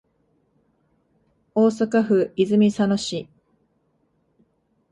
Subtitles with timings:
[1.53, 3.27] 大阪府泉佐野市